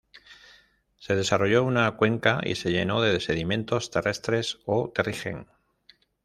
[0.97, 5.45] Se desarrolló una cuenca y se llenó de sedimentos terrestres o terrigen.